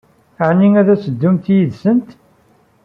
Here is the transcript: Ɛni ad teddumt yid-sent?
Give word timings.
Ɛni 0.47 0.67
ad 0.81 0.87
teddumt 1.03 1.45
yid-sent? 1.55 2.09